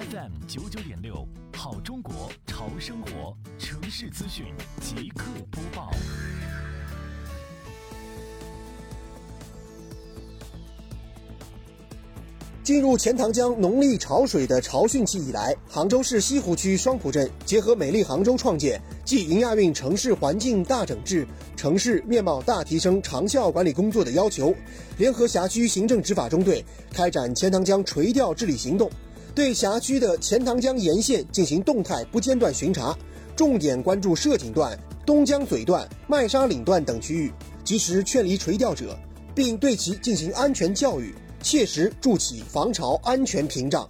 [0.00, 4.46] FM 九九点六，好中国潮生活城市资讯
[4.80, 5.90] 即刻播报。
[12.62, 21.26] 进入钱塘江农历潮水的潮汛期以来，杭州市西湖区双浦镇结合美丽杭州创建暨迎亚运城市环境大整治、
[21.56, 24.54] 城市面貌大提升长效管理工作的要求，
[24.96, 28.90] 联合辖区行政执法中队开展钱塘江垂钓治理行动，
[29.34, 32.96] 对辖区的钱塘江沿线进行动态不间断巡查，
[33.36, 37.32] 重点关注射井段、东江嘴段、麦沙岭段等区域，
[37.64, 38.98] 及时劝离垂钓者，
[39.34, 41.14] 并对其进行安全教育。
[41.42, 43.88] 切实筑起防潮安全屏障。